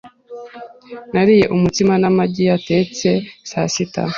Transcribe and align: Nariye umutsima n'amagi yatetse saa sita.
Nariye 1.13 1.45
umutsima 1.55 1.93
n'amagi 2.01 2.43
yatetse 2.49 3.09
saa 3.49 3.67
sita. 3.73 4.03